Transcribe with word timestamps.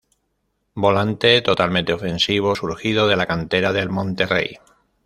Volante 0.73 1.43
totalmente 1.43 1.93
ofensivo 1.93 2.55
surgido 2.55 3.07
de 3.07 3.17
la 3.17 3.27
cantera 3.27 3.71
del 3.71 3.89
Monterrey. 3.89 4.57